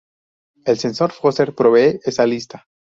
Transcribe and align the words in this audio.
El 0.65 0.79
censo 0.79 1.07
Foster 1.09 1.53
proveen 1.53 1.99
esa 2.05 2.25
lista. 2.25 2.65